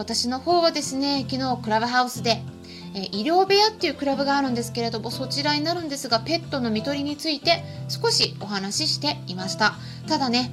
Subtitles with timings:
[0.00, 2.42] 私の方はですね、昨日クラブハウスで
[2.94, 9.74] え医療部屋っていうクラブがあるんですけれどもそちらになるんですがペットの看取りについて少しお話ししていました。
[10.08, 10.52] ただね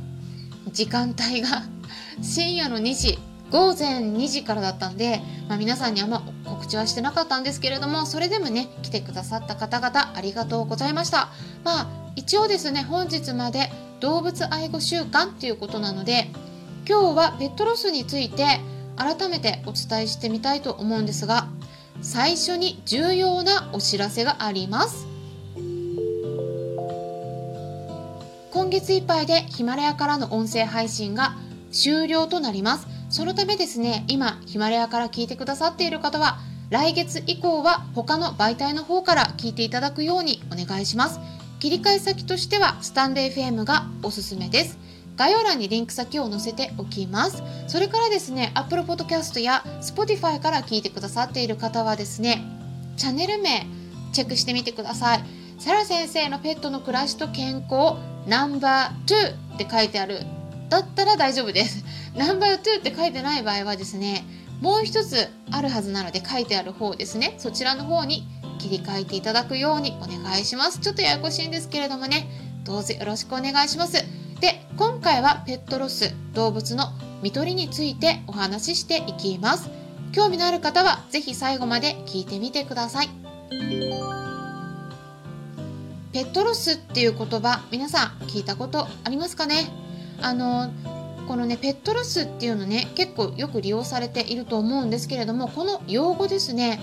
[0.73, 1.64] 時間帯が
[2.22, 11.30] 深夜の2時午前2時からだったんで、まあ、皆さんにあんま告知はしてなかったんですけれどもそれでもね来てくださった方々ありがとうございました。
[11.64, 11.88] まあ
[12.18, 16.34] 一応ですね本日まで動物愛護週間っていうことなので
[16.88, 18.59] 今日はペットロスについて
[18.98, 21.48] 改めてお伝えしてみたいと思うんですが
[22.02, 25.08] 最初に重要なお知らせがあります。
[28.52, 31.36] 今月いっぱいでヒマラヤからの音声配信が
[31.72, 32.88] 終了となります。
[33.09, 36.39] そのためですね今ヒマラヤから聞いてくださっている方は
[36.70, 41.20] 来月以降は他の媒体の方から聞いていただくようにお願いします。
[41.59, 44.78] 切り替え先としてはスタンド FM がおすすめです。
[45.18, 47.44] 概要欄にリンク先を載せておきます。
[47.68, 52.44] それからですね、Apple Podcast や Spotify から聞いてくださっている方はですね、
[52.96, 53.66] チャンネル名
[54.14, 55.23] チェックしてみてください。
[55.60, 60.22] サラ先生のペットの暮らしと健康ナンバー2って書いてある。
[60.70, 61.84] だったら大丈夫です。
[62.16, 64.23] ナンバー2って書いてない場合はですね、
[64.62, 67.36] もう一つあるはずなので書いてある方ですね。
[67.38, 68.28] そちらの方に
[68.60, 70.80] 切り替えていただくようにお願いします。
[70.80, 72.28] ちょっとややこしいんですけれどもね、
[72.64, 74.04] どうぞよろしくお願いします。
[74.39, 76.91] で今回はペットロス動物の
[77.23, 79.69] 看取りについてお話ししていきます。
[80.13, 83.09] 興味のある方は是非最後まで聞いてみてください。
[86.14, 89.67] ペットロスっていう言葉皆さん聞いたことありますかね？
[90.21, 90.71] あの
[91.27, 96.80] このねペットロスっていうのね結構よく利用されていると思うんですけれどもこの用語ですね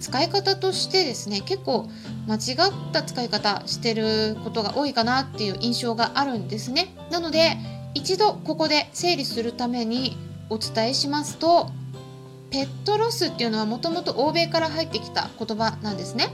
[0.00, 1.88] 使い方としてですね結構
[2.26, 6.94] 間違った使い方してることが多いかなっていう印象があるんですね。
[7.10, 7.56] なので
[7.94, 10.16] 一度ここで整理するために
[10.48, 11.70] お伝えしますと
[12.50, 16.28] ペットロスっていうのはもともと欧米から入ってきた言葉なんですね。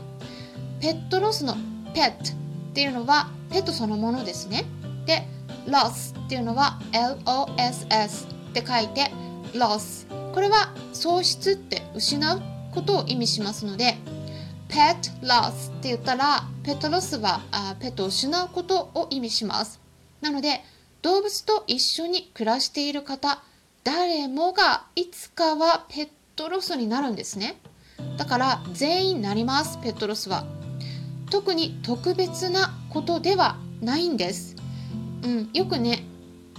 [0.81, 1.55] ペットロスの
[1.93, 2.32] ペット
[2.71, 4.65] っていうのはペットそのものですね。
[5.06, 5.26] で
[5.66, 9.10] loss っていうのは LOSS って書いて
[9.55, 13.97] loss これは喪失って失うことを意味しますので
[14.69, 19.81] pet loss って言ったらペットロスはあペットを失うことを意味します。
[20.20, 20.62] なので
[21.03, 23.42] 動物と一緒に暮らしている方
[23.84, 27.56] 誰もがいつかはペットロスになるんですね。
[28.19, 30.44] だから全員なりますペットロスは。
[31.31, 34.54] 特に特別なことではないんです、
[35.25, 36.04] うん、よくね、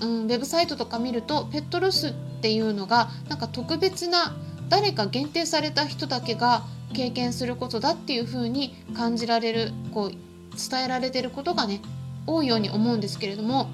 [0.02, 4.36] うん、ウェブサイトとか見るとペットロスっていうのがなんか特別な
[4.70, 6.64] 誰か限定された人だけが
[6.94, 11.82] 経験することだっていう風に感じられるこう伝えられてることがね
[12.26, 13.70] 多いように思うんですけれども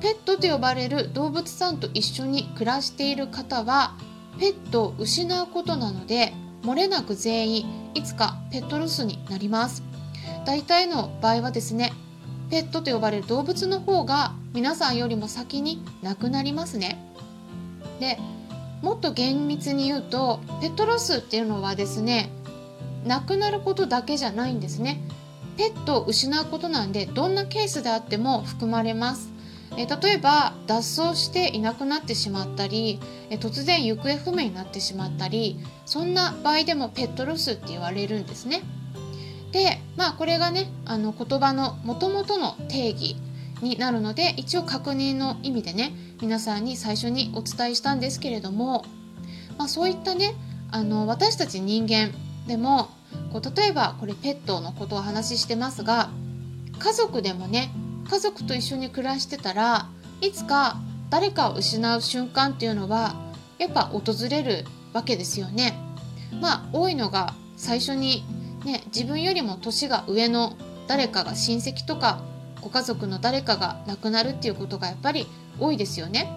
[0.00, 3.96] ペットと呼ばれる動物さんと一緒に暮らしている方は
[4.38, 9.82] ペットを失うことなので漏れなく全員いつかペットロスになります。
[10.46, 11.92] 大体の場合はですね
[12.50, 16.98] ペットと呼ばれる動物の方が皆さんよりも先に亡くなりますね。
[18.00, 18.18] で
[18.84, 22.28] もっと厳密に言うとペットロスっていうのはですね
[23.06, 25.00] 亡くなることだけじゃないんですね。
[25.56, 29.30] ペットを失うことなんでどんなケースであっても含まれます。
[29.78, 33.00] え例えば脱走していなくなってしまったり
[33.30, 38.62] え突然行方不明になってしまったりそんな場合でもペットロスって言われるんですね。
[39.52, 43.16] でまあこれがねあの言葉のもともとの定義
[43.64, 48.84] になるので一応確認の意味でね皆さんに最初にお伝えしたんですけれども、
[49.58, 50.34] まあ、そういったね
[50.70, 52.10] あの私たち人間
[52.46, 52.90] でも
[53.32, 56.10] こう例えばこれペットのことを話してますが
[56.78, 57.72] 家族でもね
[58.08, 59.88] 家族と一緒に暮らしてたら
[60.20, 60.76] いつか
[61.10, 63.14] 誰かを失う瞬間っていうのは
[63.58, 65.78] やっぱ訪れるわけですよね。
[66.40, 68.24] まあ多いのが最初に
[68.64, 70.56] ね自分よりも年が上の
[70.86, 72.20] 誰かが親戚とか
[72.64, 75.26] ご家族の誰かが亡くなるっていうことがやっぱり
[75.60, 76.32] 多いですよね。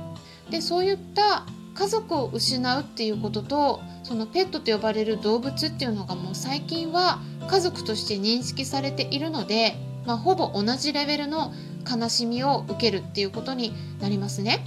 [0.49, 7.19] でそういった家族を失うっていうこととそのペットと呼ばれる動物っていうのがもう最近は
[7.49, 11.53] 家族として認識されているので、まあ、ほぼ同じレベルの
[11.89, 14.65] 悲しみを受けるっていうことになりますね。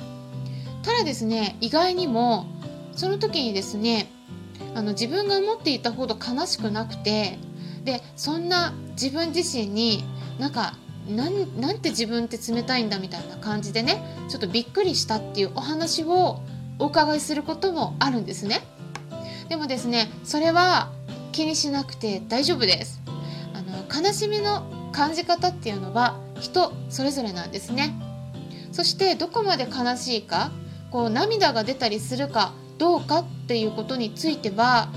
[0.83, 2.47] ただですね意外にも
[2.97, 4.11] その時にですね
[4.75, 7.39] あの自分が思っていたほど悲しくなくて
[7.85, 10.05] でそんな自分自身に
[10.39, 10.75] なんか
[11.11, 16.41] なんなんて自分って冷たいんだみたいな感じでねちょっとびっくりしたっていうお話を
[16.79, 18.63] お伺いすることもあるんですね。
[19.49, 20.91] でもですねそれは
[21.33, 23.01] 気にしなくて大丈夫です。
[23.55, 27.95] あの悲しみの感じ方っていうのは人それぞれなんですね。
[28.73, 30.51] そしてどこまで悲しいか
[30.91, 34.89] こう涙が出たりするかどうかっていうことについては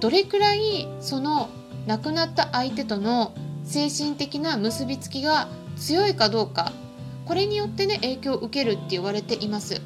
[0.00, 1.48] どれくらいその
[1.86, 3.32] 亡くなった相手との
[3.66, 6.72] 精神的な結びつきが強いかどうか
[7.26, 9.82] これによってね影響を受けるって言われています。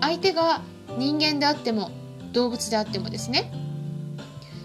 [0.00, 0.62] 相手が
[0.96, 1.90] 人間であっても
[2.32, 3.52] 動物であってもですね。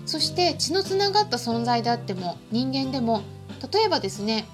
[0.05, 3.21] そして血のつながった存在であっても人間でも
[3.71, 4.45] 例えばですね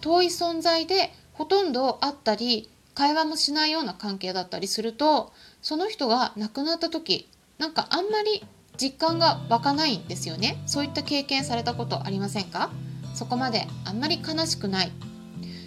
[0.00, 5.32] 遠い存在でほとんど会ったり会話もしないような関係だったりすると
[5.62, 7.28] その人が亡くなった時
[7.58, 8.44] なんかあんまり
[8.76, 10.62] 実感が湧かないんですよね。
[10.66, 12.70] そういった経験されたことありませんか？
[13.14, 14.92] そこまであんまり悲しくない。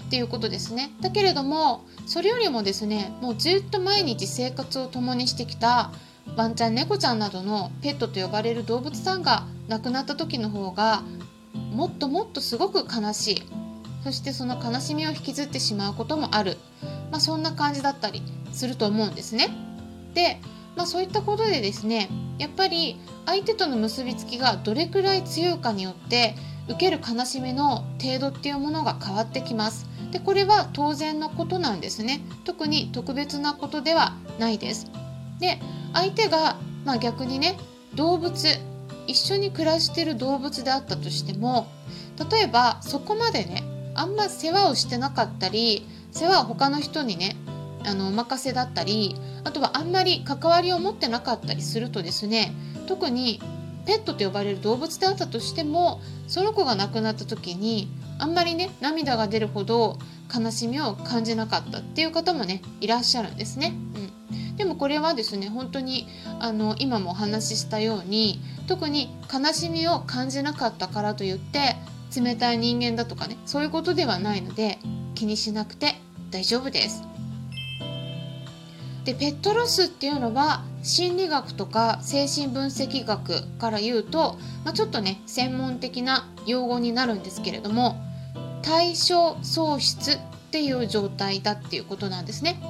[0.06, 0.92] っていうことですね。
[1.01, 5.92] だけれどもそれよりもですねもうずっと毎日生活を共にしてきた
[6.36, 11.01] ワンちゃん猫ちゃんなどのペットと呼ばれる動物さんが亡くなった時の方が
[11.72, 13.44] もっともっとすごく悲しい。
[14.04, 16.57] そしてその悲しみを引きずってしまうこともある、
[17.10, 19.50] まあ、そんな感じだったりすると思うんですね。
[20.13, 20.39] で、
[20.75, 26.36] まあ、そういったことでですねやっぱり相手との結びつきがどれくらい強いかによって
[26.68, 29.88] 受ける悲しみの程度っていうものが変わってきます。
[30.12, 32.21] でこれは当然のことなんですね。
[32.45, 34.88] 特に特別なことではないです。
[35.39, 35.60] で
[35.94, 37.57] 相手が、まあ、逆にね
[37.95, 38.33] 動物
[39.07, 41.68] 一緒に暮らしてる動物であったとしても
[42.31, 43.63] 例えばそこまでね
[43.95, 47.36] あんま世話をしてなかったり世話は他の人にね
[47.86, 52.54] あのお任せだったりあとはあんまり関わりを持ってなかったりするとですね
[52.88, 53.42] 特に
[53.86, 57.90] ペットと呼ばれる動物であったとしてもその子が亡くなった時に
[58.20, 59.98] あんまりね涙が出るほど
[60.34, 63.74] 悲しみを感じなかったっていう方もねいらっしゃるんですね。
[64.32, 66.08] うん、でもこれはですね本当に
[66.40, 71.76] あの今もお話ししたように特に悲しみを感じなかったからといって
[72.16, 74.80] 冷たい人間だとかねそういうことではないので
[75.16, 75.96] 気にしなくて
[76.32, 77.12] 大丈夫です。
[79.06, 88.02] でペットロスっていうのは心理学とか精神分析学から言うと、まあ、ちょっとね専門的な用語になるんですけれども
[88.62, 90.18] 対象喪失っ
[90.52, 92.62] ていう状態だっていうことなんですね。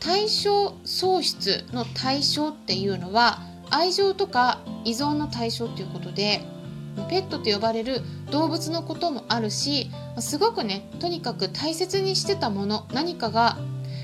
[0.00, 3.40] 対象喪失の対象っていうのは
[3.70, 6.40] 愛情とか依存の対象っていうことで
[7.08, 8.00] ペットと呼ばれる
[8.30, 9.90] 動物のこともあるし
[10.20, 13.58] すごくねとにかく大切にしてたもの何かが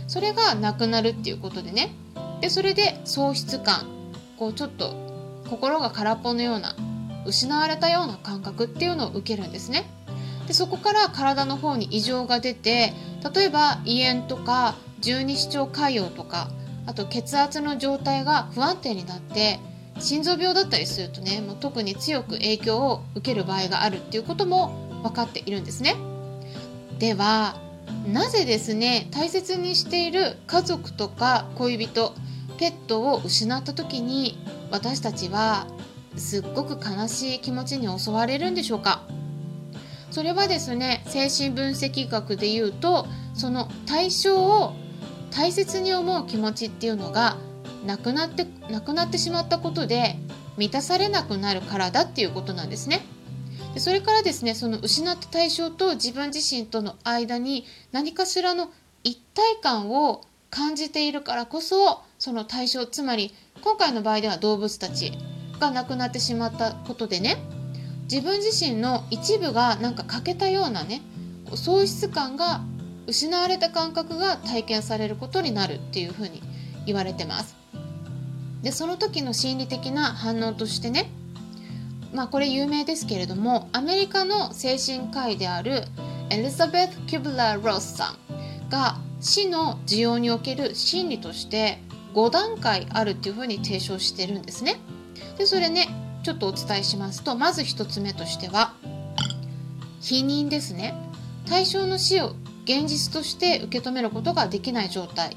[0.07, 1.93] それがなくなるっていうことでね
[2.41, 3.87] でそれで喪失感
[4.39, 4.95] こうちょっと
[5.49, 6.75] 心が空っぽのような
[7.27, 9.87] 失われたような感覚っていうのを受けるんですね。
[10.47, 12.93] でそこから体の方に異常が出て
[13.35, 16.51] 例えば胃炎とか十二指腸潰瘍とか
[16.87, 19.59] あと血圧の状態が不安定になって
[19.99, 25.95] 心臓病だったりするとねもう特に強く影響を受ける場合があるっていうことも分かっているんですね。
[26.99, 27.57] では
[28.07, 32.15] なぜですね大切にしている家族とか恋人
[32.59, 34.39] ペットを失った時に
[34.71, 35.67] 私たちは
[36.17, 39.03] すっごく悲しい気持ちに襲われるんでしょうか？
[40.11, 44.75] それはですね精神分析学で言うとその対象を
[45.33, 47.37] 大切に思う気持ちっていうのが
[47.85, 50.17] なくなってなくなってしまったことで
[50.57, 53.01] 満たされなくなるからだっていうことなんですね。
[53.75, 58.71] でそれからですねその失った対象と自分自身との間に何かしらの
[59.03, 65.13] 一体感を感じているからこそその対象つまり今回の場合では動物たち
[65.59, 67.37] が亡くなってしまったことでね
[68.05, 71.03] 自分自身の一部がなんか欠けたようなね
[71.55, 72.61] 喪失感が
[73.07, 76.43] 失われた感覚が体験されることになるっていうふうに
[76.87, 77.57] 言われてます。
[78.63, 81.11] でその時の心理的な反応としてね
[82.15, 85.83] まあこれ有名ですけれどもアメリカの精神科医である
[86.31, 91.81] エリザベス・キュブラー・ロスさんが死の受容における心理として
[92.15, 94.77] 5段階あるっていうふうに提唱してるんですね。
[95.37, 95.89] でそれね
[96.23, 98.75] ちょっとお伝えしますとまず1つ目としては
[100.01, 100.95] 否認ですね。
[101.49, 105.37] 対象の死を現実として受け止めることができない状態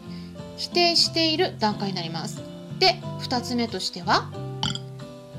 [0.56, 2.42] 否定している段階になります。
[2.80, 4.30] で2つ目としては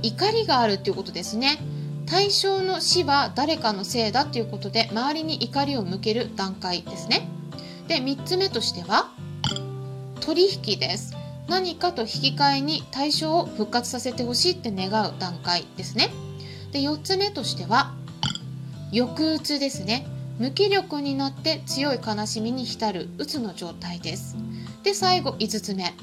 [0.03, 1.59] 怒りがあるっていうことですね。
[2.07, 7.29] 対象の死は誰かのせいだということで周りに怒りを向ける段階ですね。
[7.87, 9.11] で3つ目としては
[10.21, 11.17] 取引です
[11.49, 16.11] 何かと引き換えに対象を復活させてほしいって願う段階ですね。
[16.73, 17.95] で4つ目としては
[18.91, 20.07] 抑うつですね。
[20.39, 24.37] 無気力になって強い悲しみに浸るうつの状態です。
[24.83, 25.95] で最後5つ目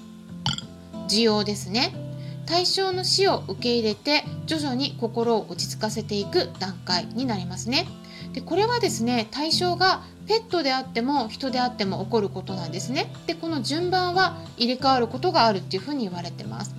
[1.08, 2.05] 需要ですね。
[2.46, 7.88] 対象の死を受け入れて徐々に心を落ち着かせていく段階になりますね。
[8.34, 13.12] でこれはですね対象がペットであっても人であっても起こることなんですね。
[13.28, 16.76] でこの順番は入れ替わることがあるっていうふうに言われてます。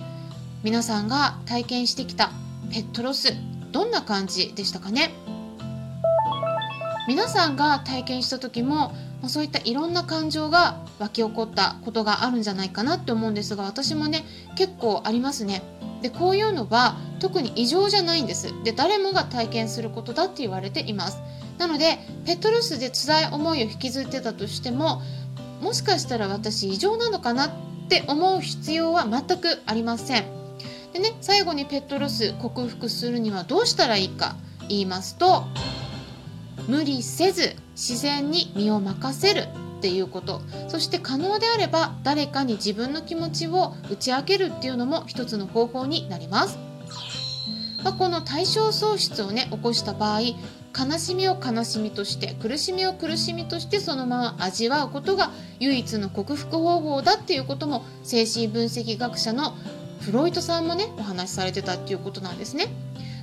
[0.63, 2.31] 皆さんが体験してきた
[2.71, 3.33] ペットロス
[3.71, 5.11] どんな感じでしたかね？
[7.07, 14.23] 皆さんが体験した時もまあそういったいろんな感情が湧き起こったことがあるんじゃないかなって思うんですが私もね
[14.55, 15.63] 結構ありますね。
[16.01, 18.53] でこういうのは特に異常じゃないんです。
[18.63, 21.17] で誰もが体験することだって言われています。
[21.57, 25.01] なのでペットロスで辛い思いを引きずってたとしても
[25.61, 27.51] もしかしたら私異常なのかなっ
[27.89, 30.25] て思う必要は全くありません。
[30.93, 34.35] でね最後にペットロス克服するにはどうしたらいいか
[34.69, 35.45] 言いますと
[36.67, 39.47] 無理せず自然に身を任せる
[39.77, 46.57] っていうことそして可能であれば誰かに自分の気持ちを打ち明けるっていうのも一つの方法になります。
[47.83, 50.21] まあ、この対象喪失をね起こした場合
[50.77, 59.55] 悲しみを悲しみとして苦しみを苦しみとしてそのまま味わうことが唯一の克服方法だっていうことも精神分析学者の
[60.01, 62.67] フロイトさんもねお話しされてたっていうことなんですね。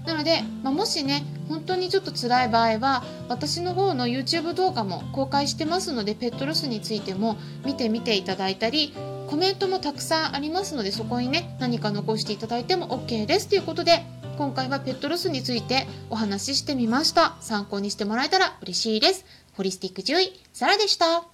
[0.05, 8.95] なので、まあ、もしね本当にちょっと辛い場合は私の方の YouTube 動画も公開してますのでペットロスについても見てみていただいたり
[9.29, 13.49] コメントもたくさんありますのでそこにね何か残していただいても OK です。
[13.49, 14.05] ということで
[14.37, 17.37] 今回はペットロスについてお話ししてみました。
[17.41, 19.25] 参考にしてもらえたら嬉しいです。
[19.55, 21.34] ホリスティック獣医サラでした。